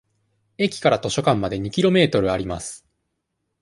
[0.57, 2.87] 駅から図書館まで二キロメートルあります。